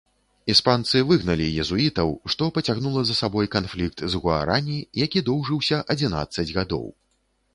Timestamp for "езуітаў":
1.63-2.09